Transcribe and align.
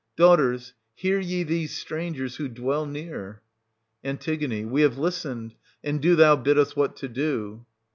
Daughters, 0.15 0.73
hear 0.95 1.19
ye 1.19 1.43
these 1.43 1.77
strangers, 1.77 2.37
who 2.37 2.47
dwell 2.47 2.87
near? 2.87 3.43
An. 4.03 4.17
We 4.71 4.81
have 4.81 4.97
listened; 4.97 5.53
and 5.83 6.01
do 6.01 6.15
thou 6.15 6.35
bid 6.37 6.57
us 6.57 6.75
what 6.75 6.95
to 6.95 7.07
do. 7.07 7.67